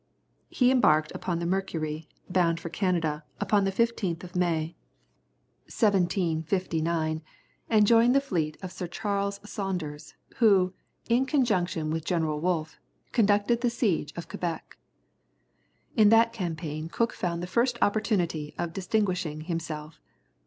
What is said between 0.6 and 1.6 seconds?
embarked upon the